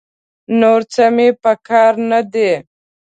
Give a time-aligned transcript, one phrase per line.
[0.59, 2.51] نور څه مې په کار نه دي.